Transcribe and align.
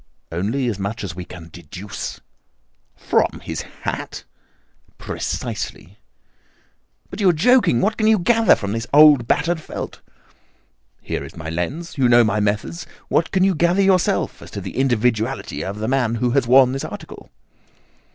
"Only 0.31 0.67
as 0.67 0.79
much 0.79 1.03
as 1.03 1.13
we 1.13 1.25
can 1.25 1.51
deduce." 1.53 2.21
"From 2.95 3.39
his 3.43 3.61
hat?" 3.83 4.23
"Precisely." 4.97 5.99
"But 7.11 7.21
you 7.21 7.29
are 7.29 7.33
joking. 7.33 7.81
What 7.81 7.97
can 7.97 8.07
you 8.07 8.17
gather 8.17 8.55
from 8.55 8.71
this 8.71 8.87
old 8.93 9.27
battered 9.27 9.61
felt?" 9.61 10.01
"Here 11.03 11.23
is 11.23 11.37
my 11.37 11.51
lens. 11.51 11.99
You 11.99 12.09
know 12.09 12.23
my 12.23 12.39
methods. 12.39 12.87
What 13.09 13.29
can 13.29 13.43
you 13.43 13.53
gather 13.53 13.83
yourself 13.83 14.41
as 14.41 14.49
to 14.49 14.61
the 14.61 14.75
individuality 14.75 15.63
of 15.63 15.77
the 15.77 15.87
man 15.87 16.15
who 16.15 16.31
has 16.31 16.47
worn 16.47 16.71
this 16.71 16.83
article?" 16.83 17.29